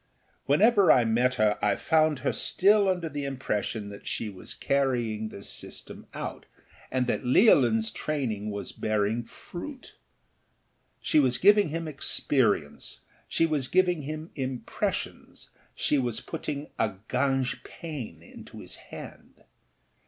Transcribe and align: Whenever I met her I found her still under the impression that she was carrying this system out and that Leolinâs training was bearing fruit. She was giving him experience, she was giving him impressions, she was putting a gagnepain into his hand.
Whenever 0.47 0.91
I 0.91 1.05
met 1.05 1.35
her 1.35 1.59
I 1.63 1.75
found 1.75 2.21
her 2.25 2.33
still 2.33 2.89
under 2.89 3.07
the 3.07 3.23
impression 3.23 3.89
that 3.89 4.07
she 4.07 4.29
was 4.29 4.55
carrying 4.55 5.29
this 5.29 5.47
system 5.47 6.07
out 6.15 6.47
and 6.91 7.05
that 7.05 7.21
Leolinâs 7.21 7.93
training 7.93 8.49
was 8.49 8.71
bearing 8.71 9.23
fruit. 9.23 9.93
She 11.01 11.19
was 11.19 11.37
giving 11.37 11.69
him 11.69 11.87
experience, 11.87 13.01
she 13.27 13.45
was 13.45 13.67
giving 13.67 14.01
him 14.01 14.31
impressions, 14.33 15.51
she 15.75 15.99
was 15.99 16.19
putting 16.19 16.71
a 16.79 16.95
gagnepain 17.07 18.23
into 18.23 18.59
his 18.59 18.77
hand. 18.89 19.43